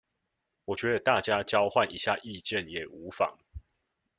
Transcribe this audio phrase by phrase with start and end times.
[0.65, 3.37] 我覺得大家交換一下意見也無妨